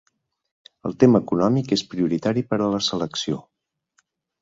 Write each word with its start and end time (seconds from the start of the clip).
El 0.89 0.95
tema 1.03 1.21
econòmic 1.27 1.71
és 1.79 1.85
prioritari 1.93 2.47
per 2.55 2.61
a 2.61 2.73
la 2.75 2.83
selecció. 2.91 3.43